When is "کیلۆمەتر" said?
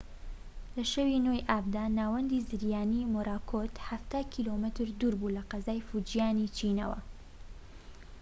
4.33-4.87